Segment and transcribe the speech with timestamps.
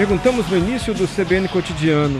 [0.00, 2.18] Perguntamos no início do CBN Cotidiano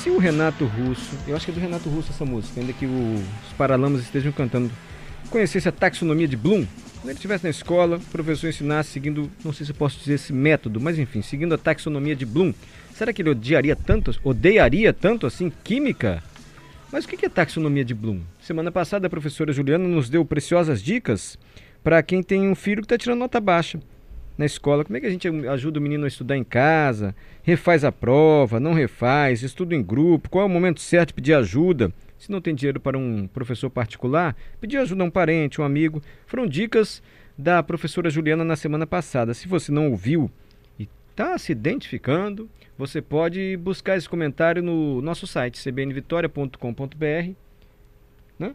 [0.00, 2.86] se o Renato Russo, eu acho que é do Renato Russo essa música, ainda que
[2.86, 4.70] os Paralamas estejam cantando,
[5.28, 6.64] conhecesse a taxonomia de Bloom.
[6.94, 10.32] Quando ele estivesse na escola, o professor ensinasse seguindo, não sei se posso dizer esse
[10.32, 12.54] método, mas enfim, seguindo a taxonomia de Bloom.
[12.94, 16.22] Será que ele odiaria tanto, odiaria tanto assim química?
[16.92, 18.20] Mas o que é taxonomia de Bloom?
[18.40, 21.36] Semana passada a professora Juliana nos deu preciosas dicas
[21.82, 23.80] para quem tem um filho que está tirando nota baixa
[24.38, 24.84] na escola.
[24.84, 27.14] Como é que a gente ajuda o menino a estudar em casa?
[27.42, 30.30] Refaz a prova, não refaz, estuda em grupo?
[30.30, 31.92] Qual é o momento certo de pedir ajuda?
[32.16, 36.00] Se não tem dinheiro para um professor particular, pedir ajuda a um parente, um amigo.
[36.26, 37.02] Foram dicas
[37.36, 39.34] da professora Juliana na semana passada.
[39.34, 40.30] Se você não ouviu
[40.78, 47.32] e está se identificando, você pode buscar esse comentário no nosso site cbnvitoria.com.br.
[48.38, 48.54] Né?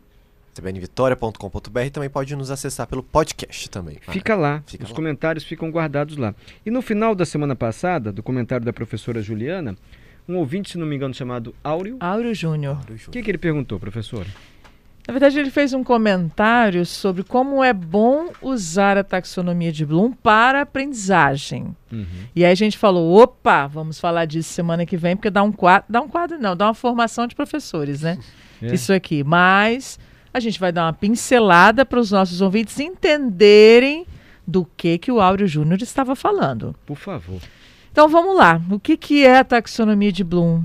[0.53, 3.97] cbnvitoria.com.br também pode nos acessar pelo podcast também.
[4.09, 4.95] Fica lá, Fica os lá.
[4.95, 6.33] comentários ficam guardados lá.
[6.65, 9.75] E no final da semana passada, do comentário da professora Juliana,
[10.27, 11.97] um ouvinte, se não me engano, chamado Áureo.
[11.99, 12.79] Áureo Júnior.
[13.07, 14.27] O que, que ele perguntou, professora?
[15.05, 20.13] Na verdade, ele fez um comentário sobre como é bom usar a taxonomia de Bloom
[20.13, 21.75] para aprendizagem.
[21.91, 22.05] Uhum.
[22.33, 25.51] E aí a gente falou, opa, vamos falar disso semana que vem, porque dá um
[25.51, 28.17] quadro, dá um quadro não, dá uma formação de professores, né?
[28.61, 28.73] É.
[28.73, 29.25] Isso aqui.
[29.25, 29.99] Mas
[30.33, 34.05] a gente vai dar uma pincelada para os nossos ouvintes entenderem
[34.45, 36.75] do que que o Áureo Júnior estava falando.
[36.85, 37.39] Por favor.
[37.91, 38.59] Então vamos lá.
[38.71, 40.63] O que, que é a taxonomia de Bloom?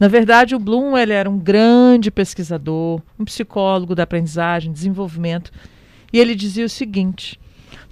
[0.00, 5.52] Na verdade, o Bloom ele era um grande pesquisador, um psicólogo da aprendizagem, desenvolvimento,
[6.12, 7.38] e ele dizia o seguinte: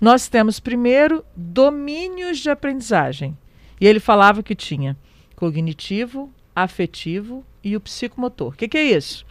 [0.00, 3.36] nós temos primeiro domínios de aprendizagem.
[3.80, 4.96] E ele falava que tinha
[5.36, 8.48] cognitivo, afetivo e o psicomotor.
[8.48, 9.24] O que, que é isso?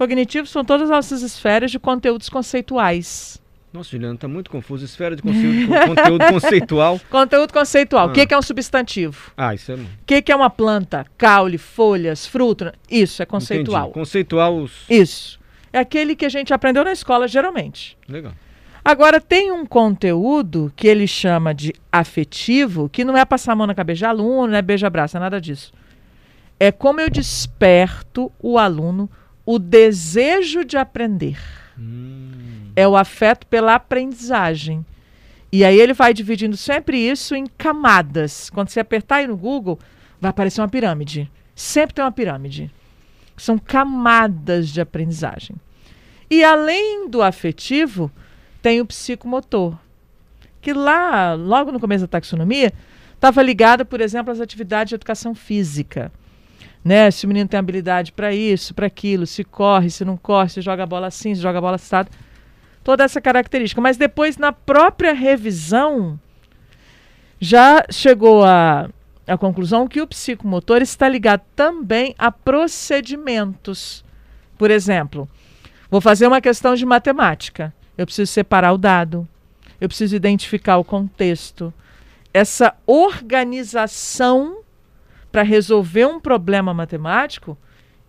[0.00, 3.38] Cognitivo são todas as nossas esferas de conteúdos conceituais.
[3.70, 4.82] Nossa, Juliana, está muito confuso.
[4.82, 7.00] Esfera de conteúdo, conteúdo conceitual.
[7.10, 8.06] Conteúdo conceitual.
[8.06, 8.12] O ah.
[8.14, 9.30] que, que, é um substantivo?
[9.36, 9.74] Ah, isso é.
[9.74, 11.04] O que, que, é uma planta?
[11.18, 12.72] Caule, folhas, fruto.
[12.90, 13.82] Isso é conceitual.
[13.82, 13.92] Entendi.
[13.92, 14.56] Conceitual.
[14.56, 14.86] Os...
[14.88, 15.38] Isso.
[15.70, 17.98] É aquele que a gente aprendeu na escola, geralmente.
[18.08, 18.32] Legal.
[18.82, 23.66] Agora, tem um conteúdo que ele chama de afetivo, que não é passar a mão
[23.66, 25.74] na cabeça de aluno, não é beija-braço, é nada disso.
[26.58, 29.10] É como eu desperto o aluno
[29.44, 31.38] o desejo de aprender.
[31.78, 32.40] Hum
[32.74, 34.84] é o afeto pela aprendizagem.
[35.52, 38.50] E aí ele vai dividindo sempre isso em camadas.
[38.50, 39.78] Quando você apertar aí no Google,
[40.20, 41.30] vai aparecer uma pirâmide.
[41.54, 42.70] Sempre tem uma pirâmide.
[43.36, 45.56] São camadas de aprendizagem.
[46.30, 48.10] E além do afetivo,
[48.62, 49.76] tem o psicomotor,
[50.60, 52.72] que lá, logo no começo da taxonomia,
[53.14, 56.12] estava ligado, por exemplo, às atividades de educação física.
[56.84, 57.10] Né?
[57.10, 60.60] Se o menino tem habilidade para isso, para aquilo, se corre, se não corre, se
[60.60, 62.10] joga a bola assim, se joga a bola assado
[62.82, 63.80] toda essa característica.
[63.80, 66.18] Mas depois, na própria revisão,
[67.38, 68.88] já chegou à,
[69.26, 74.04] à conclusão que o psicomotor está ligado também a procedimentos.
[74.58, 75.28] Por exemplo,
[75.90, 77.72] vou fazer uma questão de matemática.
[77.96, 79.28] Eu preciso separar o dado,
[79.80, 81.72] eu preciso identificar o contexto.
[82.32, 84.60] Essa organização
[85.30, 87.56] para resolver um problema matemático,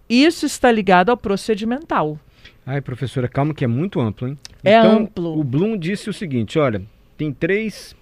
[0.09, 2.19] isso está ligado ao procedimental.
[2.65, 4.37] Ai, professora, calma que é muito amplo, hein?
[4.63, 5.39] É então, amplo.
[5.39, 6.81] O Bloom disse o seguinte: olha,
[7.17, 7.95] tem três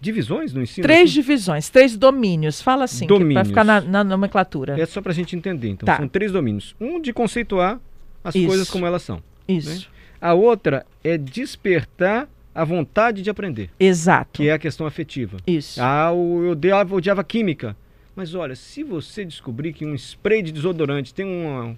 [0.00, 0.82] divisões no ensino?
[0.82, 1.14] Três assim?
[1.14, 2.60] divisões, três domínios.
[2.60, 4.78] Fala assim, para ficar na, na, nomenclatura.
[4.78, 5.68] É só para a gente entender.
[5.68, 5.96] Então, tá.
[5.96, 6.74] são três domínios.
[6.80, 7.80] Um de conceituar
[8.22, 8.46] as Isso.
[8.46, 9.16] coisas como elas são.
[9.16, 9.22] Né?
[9.48, 9.70] Isso.
[9.70, 9.86] Né?
[10.20, 13.70] A outra é despertar a vontade de aprender.
[13.78, 14.30] Exato.
[14.34, 15.38] Que é a questão afetiva.
[15.46, 15.80] Isso.
[15.82, 17.76] Ah, eu odiava, odiava química.
[18.14, 21.76] Mas olha, se você descobrir que um spray de desodorante tem uma,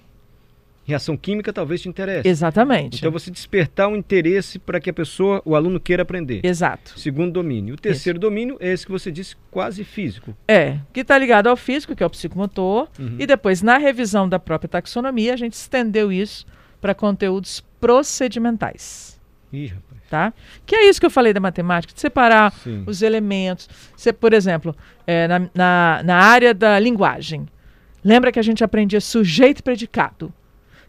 [0.86, 2.28] reação química talvez te interesse.
[2.28, 2.98] Exatamente.
[2.98, 6.40] Então você despertar um interesse para que a pessoa, o aluno queira aprender.
[6.44, 6.98] Exato.
[6.98, 7.74] Segundo domínio.
[7.74, 8.20] O terceiro Isso.
[8.20, 10.34] domínio é esse que você disse, quase físico.
[10.46, 13.16] É, que está ligado ao físico, que é o psicomotor, uhum.
[13.18, 16.46] e depois na revisão da própria taxonomia a gente estendeu isso
[16.80, 19.20] para conteúdos procedimentais.
[19.52, 19.85] Ih, rapaz.
[20.08, 20.32] Tá?
[20.64, 22.84] Que é isso que eu falei da matemática, de separar Sim.
[22.86, 23.68] os elementos.
[23.96, 24.74] Você, por exemplo,
[25.04, 27.46] é, na, na, na área da linguagem,
[28.04, 30.32] lembra que a gente aprendia sujeito e predicado?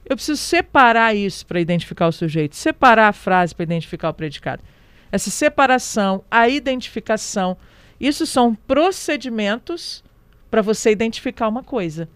[0.05, 4.63] Eu preciso separar isso para identificar o sujeito, separar a frase para identificar o predicado.
[5.11, 7.57] Essa separação, a identificação,
[7.99, 10.03] isso são procedimentos
[10.49, 12.07] para você identificar uma coisa.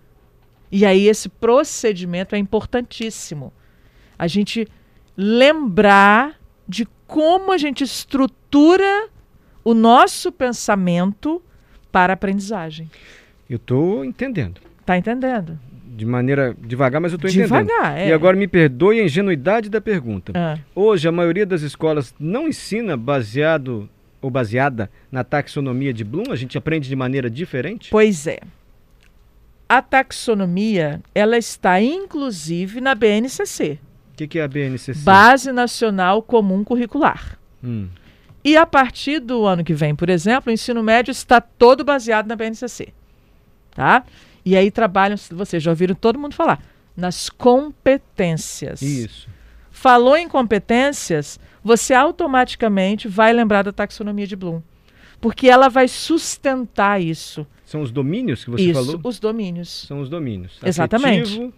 [0.71, 3.51] E aí esse procedimento é importantíssimo.
[4.17, 4.67] A gente
[5.17, 6.39] lembrar
[6.71, 9.09] de como a gente estrutura
[9.61, 11.41] o nosso pensamento
[11.91, 12.89] para a aprendizagem.
[13.49, 14.61] Eu estou entendendo.
[14.79, 15.59] Está entendendo?
[15.93, 17.67] de maneira devagar, mas eu estou entendendo.
[17.67, 18.07] Devagar, é.
[18.07, 20.31] E agora me perdoe a ingenuidade da pergunta.
[20.33, 20.57] Ah.
[20.73, 23.89] Hoje a maioria das escolas não ensina baseado
[24.21, 26.31] ou baseada na taxonomia de Bloom?
[26.31, 27.89] A gente aprende de maneira diferente?
[27.91, 28.39] Pois é.
[29.67, 33.77] A taxonomia, ela está inclusive na BNCC.
[34.21, 35.03] O que, que é a BNCC?
[35.03, 37.39] Base Nacional Comum Curricular.
[37.63, 37.87] Hum.
[38.43, 42.27] E a partir do ano que vem, por exemplo, o ensino médio está todo baseado
[42.27, 42.89] na BNCC.
[43.71, 44.03] Tá?
[44.45, 46.61] E aí trabalham, vocês já ouviram todo mundo falar,
[46.95, 48.83] nas competências.
[48.83, 49.27] Isso.
[49.71, 54.61] Falou em competências, você automaticamente vai lembrar da taxonomia de Bloom.
[55.19, 57.45] Porque ela vai sustentar isso.
[57.65, 59.01] São os domínios que você isso, falou?
[59.03, 59.85] os domínios.
[59.87, 60.59] São os domínios.
[60.63, 61.51] Exatamente.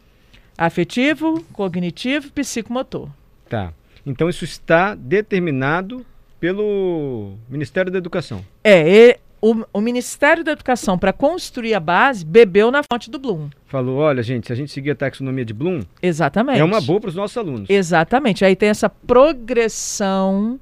[0.57, 3.09] Afetivo, cognitivo, psicomotor.
[3.49, 3.73] Tá.
[4.05, 6.05] Então isso está determinado
[6.39, 8.43] pelo Ministério da Educação.
[8.63, 13.19] É, e o, o Ministério da Educação, para construir a base, bebeu na fonte do
[13.19, 13.49] Bloom.
[13.67, 16.59] Falou, olha, gente, se a gente seguir a taxonomia de Bloom, Exatamente.
[16.59, 17.69] é uma boa para os nossos alunos.
[17.69, 18.45] Exatamente.
[18.45, 20.59] Aí tem essa progressão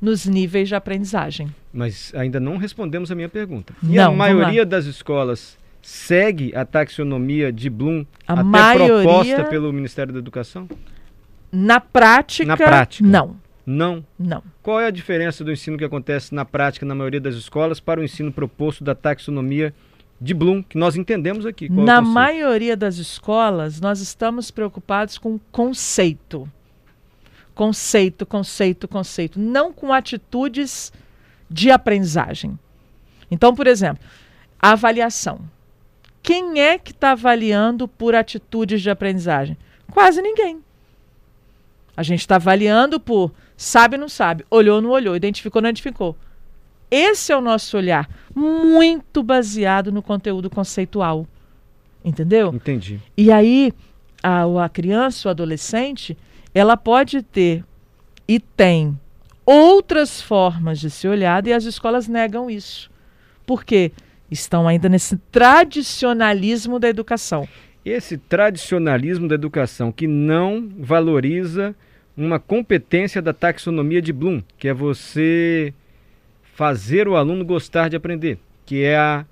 [0.00, 1.54] nos níveis de aprendizagem.
[1.72, 3.72] Mas ainda não respondemos a minha pergunta.
[3.82, 9.44] E Não, a maioria das escolas segue a taxonomia de Bloom A até maioria- proposta
[9.44, 10.68] pelo Ministério da Educação?
[11.52, 13.06] Na prática, Na prática.
[13.06, 13.36] não.
[13.66, 14.04] Não.
[14.18, 14.42] Não.
[14.62, 18.00] Qual é a diferença do ensino que acontece na prática na maioria das escolas para
[18.00, 19.72] o ensino proposto da taxonomia
[20.20, 21.68] de Bloom, que nós entendemos aqui?
[21.68, 22.14] Qual é Na conceito?
[22.14, 26.48] maioria das escolas, nós estamos preocupados com conceito.
[27.54, 29.38] Conceito, conceito, conceito.
[29.38, 30.92] Não com atitudes
[31.48, 32.58] de aprendizagem.
[33.30, 34.02] Então, por exemplo,
[34.60, 35.40] a avaliação.
[36.24, 39.58] Quem é que está avaliando por atitudes de aprendizagem?
[39.92, 40.64] Quase ninguém.
[41.94, 46.16] A gente está avaliando por sabe, não sabe, olhou, não olhou, identificou, não identificou.
[46.90, 51.28] Esse é o nosso olhar, muito baseado no conteúdo conceitual.
[52.02, 52.54] Entendeu?
[52.54, 53.02] Entendi.
[53.14, 53.70] E aí,
[54.22, 56.16] a, a criança, o adolescente,
[56.54, 57.62] ela pode ter
[58.26, 58.98] e tem
[59.44, 62.90] outras formas de ser olhada e as escolas negam isso.
[63.44, 63.92] Por quê?
[64.34, 67.48] Estão ainda nesse tradicionalismo da educação.
[67.84, 71.72] Esse tradicionalismo da educação que não valoriza
[72.16, 75.72] uma competência da taxonomia de Bloom, que é você
[76.42, 78.36] fazer o aluno gostar de aprender,
[78.66, 79.24] que é a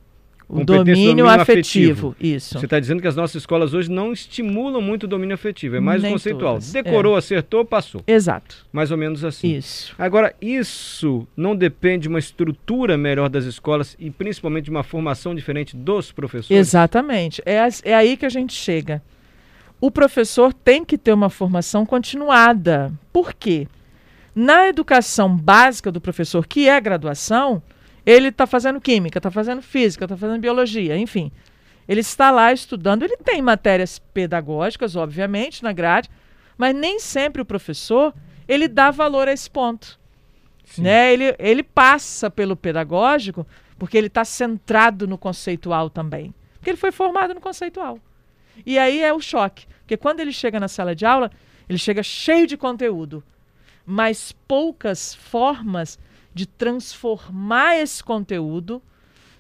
[0.52, 2.08] O competência do domínio, afetivo.
[2.10, 2.16] afetivo.
[2.20, 2.58] Isso.
[2.58, 5.80] Você está dizendo que as nossas escolas hoje não estimulam muito o domínio afetivo, é
[5.80, 6.54] mais Nem conceitual.
[6.56, 6.82] todas, é.
[6.82, 8.02] Decorou, acertou, passou.
[8.06, 8.66] Exato.
[8.70, 9.56] Mais ou menos assim.
[9.56, 9.94] Isso.
[9.98, 15.34] Agora, isso não depende de uma estrutura melhor das escolas e principalmente de uma formação
[15.34, 16.68] diferente dos professores?
[16.68, 17.40] Exatamente.
[17.46, 19.02] É, é aí que a gente chega.
[19.80, 22.92] O professor tem que ter uma formação continuada.
[23.10, 23.66] Por quê?
[24.34, 27.62] Na educação básica do professor, que é graduação,
[28.04, 31.30] ele está fazendo química, está fazendo física, está fazendo biologia, enfim.
[31.88, 36.08] Ele está lá estudando, ele tem matérias pedagógicas, obviamente, na grade,
[36.56, 38.14] mas nem sempre o professor
[38.46, 39.98] ele dá valor a esse ponto.
[40.64, 40.82] Sim.
[40.82, 41.12] Né?
[41.12, 43.46] Ele, ele passa pelo pedagógico
[43.78, 46.34] porque ele está centrado no conceitual também.
[46.54, 47.98] Porque ele foi formado no conceitual.
[48.64, 49.66] E aí é o choque.
[49.80, 51.30] Porque quando ele chega na sala de aula,
[51.68, 53.24] ele chega cheio de conteúdo,
[53.84, 55.98] mas poucas formas
[56.34, 58.82] de transformar esse conteúdo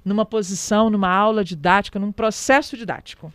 [0.04, 3.32] numa posição, numa aula didática, num processo didático.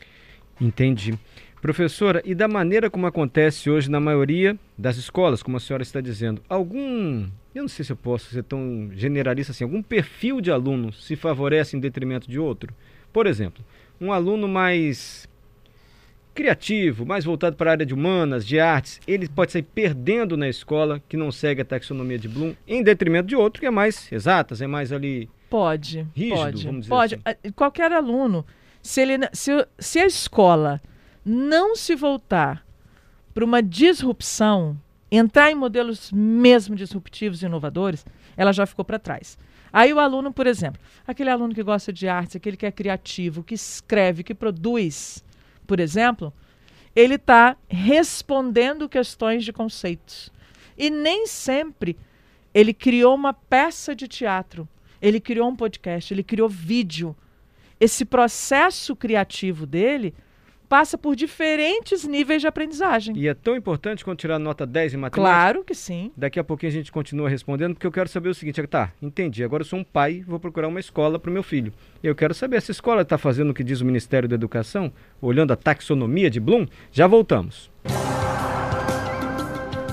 [0.59, 1.17] Entendi.
[1.61, 5.99] Professora, e da maneira como acontece hoje na maioria das escolas, como a senhora está
[5.99, 10.51] dizendo, algum, eu não sei se eu posso ser tão generalista assim, algum perfil de
[10.51, 12.73] aluno se favorece em detrimento de outro?
[13.11, 13.65] Por exemplo,
[13.99, 15.27] um aluno mais
[16.38, 20.48] criativo, mais voltado para a área de humanas, de artes, ele pode sair perdendo na
[20.48, 24.12] escola que não segue a taxonomia de Bloom, em detrimento de outro que é mais
[24.12, 27.15] exatas, é mais ali Pode, Rígido, pode, vamos dizer pode.
[27.15, 27.24] assim.
[27.25, 28.46] Ah, Qualquer aluno,
[28.84, 30.79] se, ele, se, se a escola
[31.25, 32.63] não se voltar
[33.34, 34.77] para uma disrupção,
[35.10, 39.38] entrar em modelos mesmo disruptivos e inovadores, ela já ficou para trás.
[39.74, 43.44] Aí o aluno, por exemplo, aquele aluno que gosta de artes, aquele que é criativo,
[43.44, 45.24] que escreve, que produz,
[45.67, 46.33] por exemplo,
[46.95, 50.31] ele está respondendo questões de conceitos.
[50.77, 51.97] E nem sempre
[52.53, 54.67] ele criou uma peça de teatro,
[55.01, 57.15] ele criou um podcast, ele criou vídeo.
[57.79, 60.15] Esse processo criativo dele
[60.67, 63.15] passa por diferentes níveis de aprendizagem.
[63.17, 65.21] E é tão importante quando tirar nota 10 em matemática.
[65.21, 66.12] Claro que sim.
[66.15, 69.43] Daqui a pouquinho a gente continua respondendo, porque eu quero saber o seguinte: tá, entendi.
[69.43, 71.74] Agora eu sou um pai, vou procurar uma escola para o meu filho.
[72.03, 75.51] Eu quero saber, essa escola está fazendo o que diz o Ministério da Educação, olhando
[75.51, 76.65] a taxonomia de Bloom?
[76.91, 77.71] Já voltamos.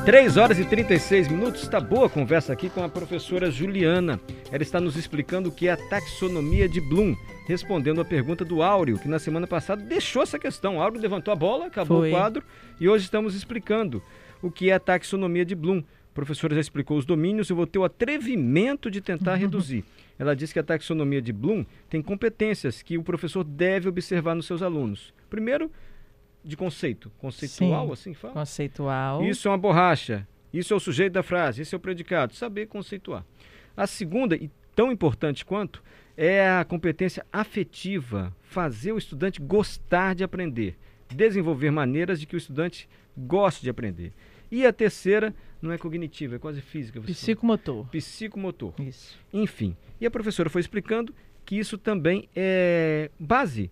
[0.05, 4.21] 3 horas e 36 minutos, está boa a conversa aqui com a professora Juliana.
[4.53, 8.63] Ela está nos explicando o que é a taxonomia de Bloom, respondendo a pergunta do
[8.63, 10.77] Áureo, que na semana passada deixou essa questão.
[10.77, 12.11] O Áureo levantou a bola, acabou Foi.
[12.11, 12.45] o quadro,
[12.79, 14.03] e hoje estamos explicando
[14.43, 15.79] o que é a taxonomia de Bloom.
[15.79, 19.85] A professora já explicou os domínios, eu vou ter o atrevimento de tentar reduzir.
[20.19, 24.45] Ela disse que a taxonomia de Bloom tem competências que o professor deve observar nos
[24.45, 25.15] seus alunos.
[25.31, 25.71] Primeiro,
[26.45, 27.11] de conceito.
[27.19, 27.93] Conceitual, Sim.
[27.93, 28.35] assim fala?
[28.35, 29.25] Conceitual.
[29.25, 30.27] Isso é uma borracha.
[30.53, 31.63] Isso é o sujeito da frase.
[31.63, 32.35] Isso é o predicado.
[32.35, 33.25] Saber conceituar.
[33.77, 35.83] A segunda, e tão importante quanto,
[36.17, 38.35] é a competência afetiva.
[38.43, 40.77] Fazer o estudante gostar de aprender.
[41.13, 44.13] Desenvolver maneiras de que o estudante goste de aprender.
[44.51, 47.01] E a terceira, não é cognitiva, é quase física.
[47.01, 47.87] Psicomotor.
[47.89, 48.75] Psicomotor.
[48.79, 49.19] Isso.
[49.33, 49.77] Enfim.
[50.01, 51.13] E a professora foi explicando
[51.45, 53.71] que isso também é base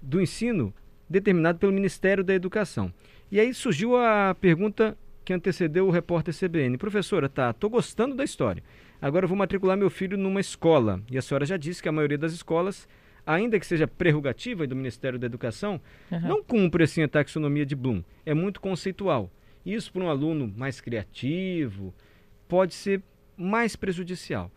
[0.00, 0.72] do ensino
[1.12, 2.92] determinado pelo Ministério da Educação.
[3.30, 6.78] E aí surgiu a pergunta que antecedeu o repórter CBN.
[6.78, 8.62] Professora, tá, tô gostando da história.
[9.00, 11.00] Agora vou matricular meu filho numa escola.
[11.10, 12.88] E a senhora já disse que a maioria das escolas,
[13.26, 16.28] ainda que seja prerrogativa do Ministério da Educação, Aham.
[16.28, 18.02] não cumpre assim a taxonomia de Bloom.
[18.24, 19.30] É muito conceitual.
[19.64, 21.94] Isso para um aluno mais criativo
[22.48, 23.02] pode ser
[23.36, 24.50] mais prejudicial.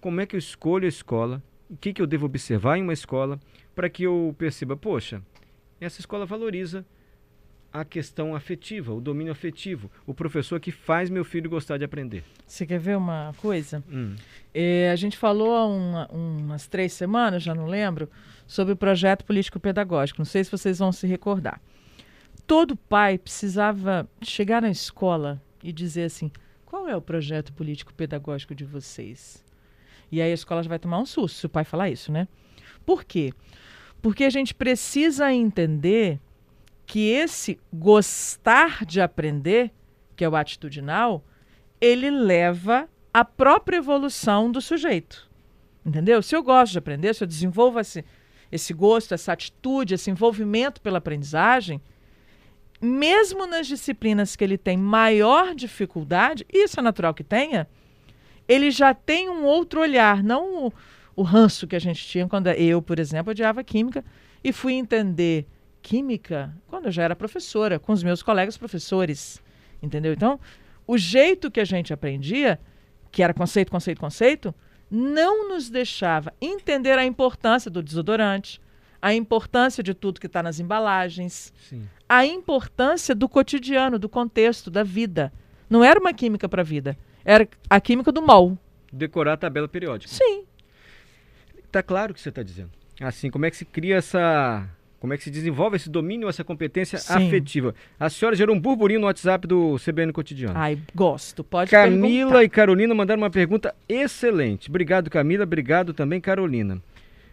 [0.00, 1.42] Como é que eu escolho a escola?
[1.68, 3.38] O que, que eu devo observar em uma escola
[3.74, 5.22] para que eu perceba, poxa,
[5.80, 6.84] essa escola valoriza
[7.72, 12.24] a questão afetiva, o domínio afetivo, o professor que faz meu filho gostar de aprender.
[12.46, 13.82] Você quer ver uma coisa?
[13.90, 14.16] Hum,
[14.54, 18.10] É, a gente falou há uma- umas três semanas, já não lembro,
[18.46, 20.18] sobre o projeto político-pedagógico.
[20.18, 21.60] Não sei se vocês vão se recordar.
[22.46, 26.32] Todo pai precisava chegar na escola e dizer assim:
[26.64, 29.44] qual é o projeto político-pedagógico de vocês?
[30.10, 32.26] E aí a escola já vai tomar um susto se o pai falar isso, né?
[32.86, 33.32] Por quê?
[33.34, 33.67] Porque
[34.24, 36.20] a gente precisa entender
[36.86, 39.70] que esse gostar de aprender,
[40.16, 41.22] que é o atitudinal,
[41.80, 45.28] ele leva à própria evolução do sujeito.
[45.84, 46.22] Entendeu?
[46.22, 48.04] Se eu gosto de aprender, se eu desenvolvo esse,
[48.50, 51.80] esse gosto, essa atitude, esse envolvimento pela aprendizagem,
[52.80, 57.68] mesmo nas disciplinas que ele tem maior dificuldade, isso é natural que tenha,
[58.46, 60.72] ele já tem um outro olhar, não
[61.18, 64.04] o, ranço que a gente tinha quando eu, por exemplo, odiava química
[64.42, 65.46] e fui entender
[65.82, 69.42] química quando eu já era professora, com os meus colegas professores.
[69.82, 70.12] Entendeu?
[70.12, 70.38] Então,
[70.86, 72.60] o jeito que a gente aprendia,
[73.10, 74.54] que era conceito, conceito, conceito,
[74.90, 78.60] não nos deixava entender a importância do desodorante,
[79.00, 81.88] a importância de tudo que está nas embalagens, sim.
[82.08, 85.32] a importância do cotidiano, do contexto, da vida.
[85.68, 88.56] Não era uma química para a vida, era a química do mal.
[88.92, 90.12] Decorar a tabela periódica.
[90.12, 90.47] Sim.
[91.70, 92.70] Tá claro o que você está dizendo.
[93.00, 94.68] Assim, como é que se cria essa.
[95.00, 97.28] Como é que se desenvolve esse domínio, essa competência Sim.
[97.28, 97.72] afetiva?
[98.00, 100.54] A senhora gerou um burburinho no WhatsApp do CBN Cotidiano.
[100.58, 101.44] Ai, gosto.
[101.44, 102.44] Pode Camila perguntar.
[102.44, 104.68] e Carolina mandaram uma pergunta excelente.
[104.68, 105.44] Obrigado, Camila.
[105.44, 106.82] Obrigado também, Carolina.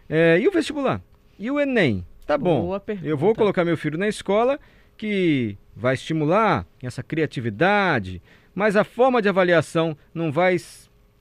[0.08, 1.00] É, e o vestibular?
[1.36, 2.06] E o Enem?
[2.24, 2.62] Tá bom.
[2.62, 3.08] Boa pergunta.
[3.08, 4.60] Eu vou colocar meu filho na escola
[4.96, 8.22] que vai estimular essa criatividade,
[8.54, 10.56] mas a forma de avaliação não vai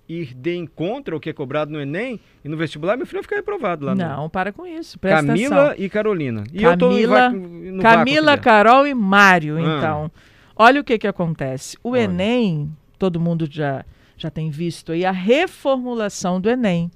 [0.08, 3.24] ir de encontro ao que é cobrado no Enem e no vestibular, meu filho vai
[3.24, 5.00] ficar reprovado lá no Não, para com isso.
[5.00, 5.86] Presta Camila atenção.
[5.86, 6.44] e Carolina.
[6.54, 8.44] E eu tô no Camila- vácuo- no vácuo Camila, dentro.
[8.44, 9.62] Carol e Mário, Ah.
[9.78, 10.12] então.
[10.56, 11.78] Olha o que que acontece.
[11.84, 12.02] O Olha.
[12.02, 13.84] Enem, todo mundo já,
[14.18, 16.90] já tem visto aí, a reformulação do Enem.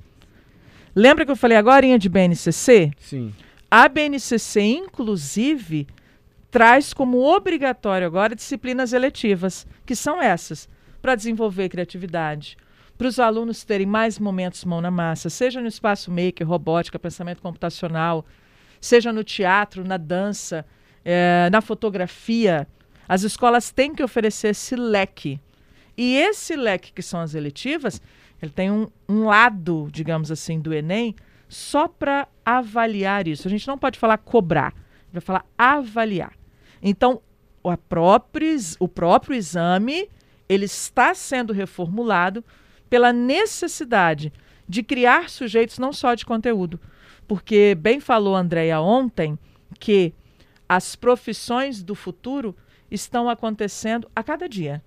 [0.95, 2.91] Lembra que eu falei agora de BNCC?
[2.99, 3.33] Sim.
[3.71, 5.87] A BNCC, inclusive,
[6.51, 10.67] traz como obrigatório agora disciplinas eletivas, que são essas,
[11.01, 12.57] para desenvolver criatividade,
[12.99, 17.41] para os alunos terem mais momentos mão na massa, seja no espaço maker, robótica, pensamento
[17.41, 18.25] computacional,
[18.81, 20.65] seja no teatro, na dança,
[21.05, 22.67] eh, na fotografia.
[23.07, 25.39] As escolas têm que oferecer esse leque.
[25.97, 28.01] E esse leque que são as eletivas,
[28.41, 31.15] ele tem um, um lado, digamos assim, do Enem
[31.47, 33.47] só para avaliar isso.
[33.47, 34.73] A gente não pode falar cobrar,
[35.09, 36.33] vai falar avaliar.
[36.83, 37.21] Então,
[37.63, 40.09] a próprio, ex- o próprio exame
[40.49, 42.43] ele está sendo reformulado
[42.89, 44.31] pela necessidade
[44.67, 46.79] de criar sujeitos não só de conteúdo,
[47.27, 49.37] porque bem falou a Andrea ontem
[49.79, 50.13] que
[50.67, 52.55] as profissões do futuro
[52.91, 54.83] estão acontecendo a cada dia.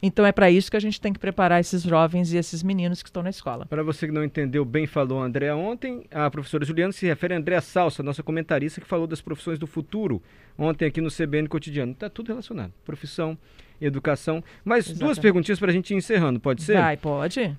[0.00, 3.02] Então é para isso que a gente tem que preparar esses jovens e esses meninos
[3.02, 3.66] que estão na escola.
[3.66, 7.34] Para você que não entendeu bem, falou a Andréa ontem, a professora Juliana se refere
[7.34, 10.22] a Andréa Salsa, nossa comentarista que falou das profissões do futuro
[10.56, 11.92] ontem aqui no CBN Cotidiano.
[11.92, 12.72] Está tudo relacionado.
[12.84, 13.36] Profissão,
[13.80, 14.42] educação.
[14.64, 15.20] Mas duas Exatamente.
[15.20, 16.74] perguntinhas para a gente ir encerrando, pode ser?
[16.74, 17.56] Vai, pode?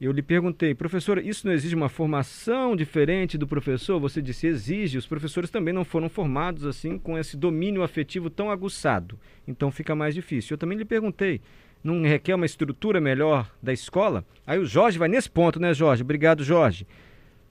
[0.00, 4.00] Eu lhe perguntei, professora, isso não exige uma formação diferente do professor?
[4.00, 4.98] Você disse, exige.
[4.98, 9.18] Os professores também não foram formados assim, com esse domínio afetivo tão aguçado.
[9.46, 10.54] Então fica mais difícil.
[10.54, 11.40] Eu também lhe perguntei,
[11.84, 14.24] não requer uma estrutura melhor da escola?
[14.46, 16.02] Aí o Jorge vai nesse ponto, né, Jorge?
[16.02, 16.86] Obrigado, Jorge.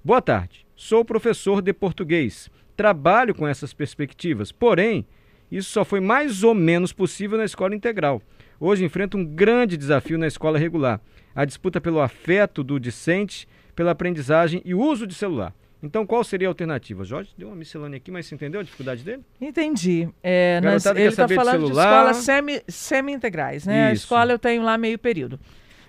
[0.03, 0.65] Boa tarde.
[0.75, 2.49] Sou professor de português.
[2.75, 4.51] Trabalho com essas perspectivas.
[4.51, 5.05] Porém,
[5.51, 8.21] isso só foi mais ou menos possível na escola integral.
[8.59, 10.99] hoje enfrenta um grande desafio na escola regular:
[11.35, 15.53] a disputa pelo afeto do discente, pela aprendizagem e uso de celular.
[15.83, 17.03] Então, qual seria a alternativa?
[17.03, 19.21] Jorge deu uma miscelânea aqui, mas você entendeu a dificuldade dele?
[19.41, 20.07] Entendi.
[20.23, 21.83] É, quer ele está de falando de, celular.
[21.83, 23.87] escolas semi, semi-integrais, né?
[23.87, 24.03] A Isso.
[24.03, 25.37] escola eu tenho lá meio período.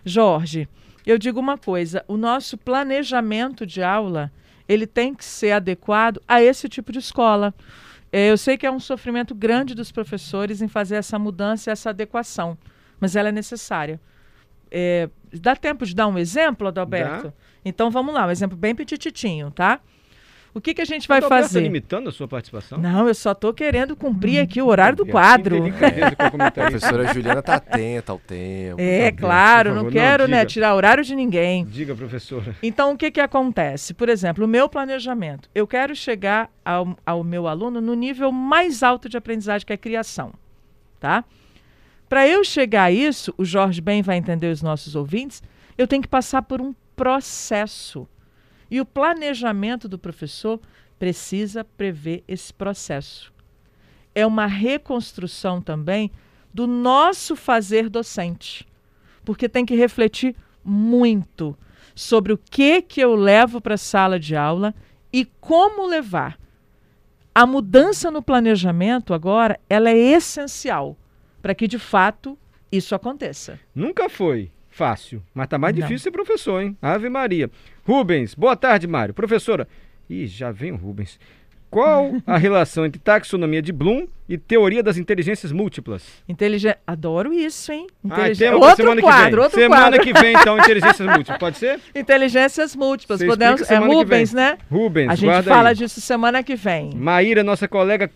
[0.05, 0.69] Jorge,
[1.07, 4.33] eu digo uma coisa: o nosso planejamento de aula
[4.69, 7.55] ele tem que ser adequado a esse tipo de escola.
[8.11, 11.91] É, eu sei que é um sofrimento grande dos professores em fazer essa mudança, essa
[11.91, 12.59] adequação,
[12.99, 14.01] mas ela é necessária.
[14.71, 15.09] É,
[15.41, 17.29] dá tempo de dar um exemplo, Adalberto?
[17.29, 17.33] Dá.
[17.65, 19.81] Então vamos lá, um exemplo bem petititinho, tá?
[20.55, 21.59] O que, que a gente vai Adalberto fazer?
[21.59, 22.79] Tá limitando a sua participação?
[22.79, 25.65] Não, eu só estou querendo cumprir aqui o horário do Que quadro.
[26.17, 28.81] A professora Juliana tá atenta ao tempo.
[28.81, 30.47] É, Por claro, não não, quero né, diga.
[30.47, 31.65] tirar horário de ninguém.
[31.65, 32.55] Diga, professora.
[32.63, 33.93] Então, o que, que acontece?
[33.95, 35.51] Por exemplo, o meu planejamento.
[35.53, 39.77] Eu quero chegar ao, ao meu aluno no nível mais alto de aprendizagem, que é
[39.77, 40.33] criação.
[41.01, 41.25] Tá?
[42.15, 45.43] Para eu chegar a isso, o Jorge bem vai entender os nossos ouvintes,
[45.77, 48.07] eu tenho que passar por um processo.
[48.71, 50.61] E o planejamento do professor
[50.97, 53.33] precisa prever esse processo.
[54.15, 56.09] É uma reconstrução também
[56.55, 58.65] do nosso fazer docente.
[59.25, 61.59] Porque tem que refletir muito
[61.97, 64.73] sobre o que que eu levo para a sala de aula
[65.13, 66.39] e como levar.
[67.35, 70.97] A mudança no planejamento agora, ela é essencial
[71.45, 72.39] para que de fato
[72.73, 73.61] isso aconteça.
[73.75, 75.83] Nunca foi fácil, mas tá mais Não.
[75.83, 76.75] difícil ser professor, hein?
[76.81, 77.51] Ave Maria.
[77.87, 79.13] Rubens, boa tarde, Mário.
[79.13, 79.69] Professora,
[80.09, 81.21] ih, já vem o Rubens.
[81.71, 86.03] Qual a relação entre taxonomia de Bloom e teoria das inteligências múltiplas?
[86.27, 86.79] Inteligente.
[86.87, 87.89] Adoro isso, hein?
[88.09, 89.43] Ah, tema pra Outro semana quadro, que vem.
[89.45, 90.01] outro semana quadro.
[90.01, 91.39] que vem, então, inteligências múltiplas.
[91.39, 91.79] Pode ser?
[91.95, 93.21] Inteligências múltiplas.
[93.21, 93.61] Você Podemos...
[93.61, 94.57] É semana Rubens, né?
[94.71, 95.75] Rubens, A gente fala aí.
[95.75, 96.91] disso semana que vem.
[96.95, 98.11] Maíra, nossa colega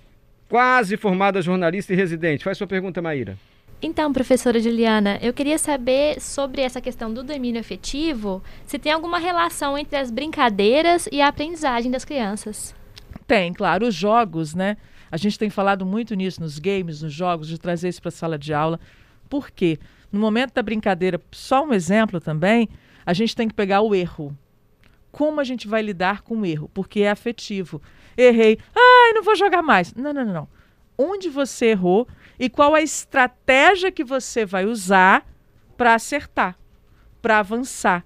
[0.48, 2.44] quase formada jornalista e residente.
[2.44, 3.36] Faz sua pergunta, Maíra.
[3.80, 9.20] Então, professora Juliana, eu queria saber sobre essa questão do domínio afetivo, se tem alguma
[9.20, 12.74] relação entre as brincadeiras e a aprendizagem das crianças.
[13.24, 13.86] Tem, claro.
[13.86, 14.76] Os jogos, né?
[15.12, 18.12] A gente tem falado muito nisso nos games, nos jogos, de trazer isso para a
[18.12, 18.80] sala de aula.
[19.28, 19.78] Por quê?
[20.10, 22.68] No momento da brincadeira, só um exemplo também,
[23.06, 24.36] a gente tem que pegar o erro.
[25.12, 26.68] Como a gente vai lidar com o erro?
[26.74, 27.80] Porque é afetivo.
[28.18, 28.58] Errei.
[28.74, 29.94] Ai, não vou jogar mais.
[29.94, 30.48] Não, não, não, não.
[30.98, 35.24] Onde você errou e qual a estratégia que você vai usar
[35.76, 36.58] para acertar,
[37.22, 38.04] para avançar.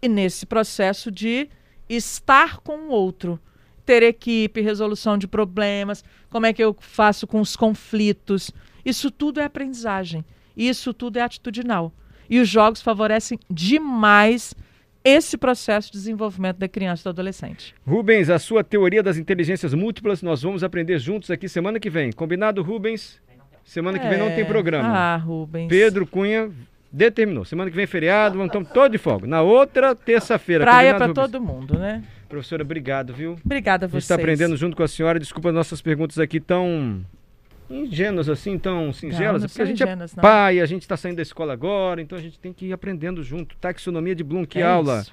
[0.00, 1.48] E nesse processo de
[1.88, 3.40] estar com o outro
[3.84, 8.52] ter equipe, resolução de problemas, como é que eu faço com os conflitos.
[8.84, 10.24] Isso tudo é aprendizagem.
[10.56, 11.92] Isso tudo é atitudinal.
[12.30, 14.54] E os jogos favorecem demais
[15.04, 17.74] esse processo de desenvolvimento da criança e do adolescente.
[17.86, 22.12] Rubens, a sua teoria das inteligências múltiplas, nós vamos aprender juntos aqui semana que vem.
[22.12, 23.20] Combinado, Rubens?
[23.64, 24.44] Semana que vem não tem É.
[24.44, 24.88] programa.
[24.88, 25.68] Ah, Rubens.
[25.68, 26.50] Pedro Cunha
[26.92, 27.44] determinou.
[27.44, 29.26] Semana que vem é feriado, vamos estar todos de folga.
[29.26, 30.64] Na outra terça-feira.
[30.64, 32.02] Praia para todo mundo, né?
[32.28, 33.36] Professora, obrigado, viu?
[33.44, 34.04] Obrigada a A gente vocês.
[34.04, 35.18] está aprendendo junto com a senhora.
[35.18, 37.04] Desculpa as nossas perguntas aqui tão
[37.72, 39.42] ingênuas assim, tão singelas.
[39.42, 40.22] não é porque a gente ingênuas, é não.
[40.22, 43.22] pai, a gente está saindo da escola agora, então a gente tem que ir aprendendo
[43.22, 43.56] junto.
[43.56, 45.00] Taxonomia de Bloom, que É aula.
[45.00, 45.12] isso.